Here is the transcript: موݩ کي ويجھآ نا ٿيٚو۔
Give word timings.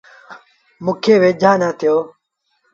موݩ 0.83 0.97
کي 1.03 1.13
ويجھآ 1.21 1.51
نا 1.61 1.69
ٿيٚو۔ 1.79 1.97